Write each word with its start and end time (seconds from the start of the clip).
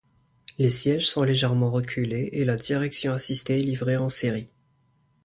Les 0.57 0.71
sièges 0.71 1.05
sont 1.07 1.21
légèrement 1.21 1.69
reculés 1.69 2.29
et 2.33 2.43
la 2.43 2.55
direction 2.55 3.13
assistée 3.13 3.59
est 3.59 3.63
livrée 3.63 3.97
en 3.97 4.09
série. 4.09 4.49